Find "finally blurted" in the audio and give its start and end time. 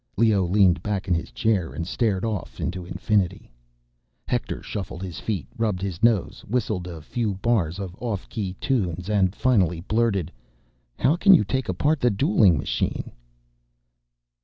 9.35-10.31